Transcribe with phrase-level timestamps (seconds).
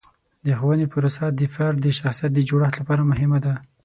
[0.45, 3.53] د ښوونې پروسه د فرد د شخصیت د جوړښت لپاره مهمه ده.